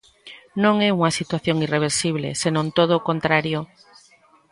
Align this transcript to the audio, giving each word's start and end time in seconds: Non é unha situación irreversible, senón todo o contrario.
Non 0.63 0.75
é 0.87 0.89
unha 0.97 1.15
situación 1.19 1.57
irreversible, 1.65 2.29
senón 2.41 2.67
todo 2.77 2.93
o 2.97 3.05
contrario. 3.09 3.59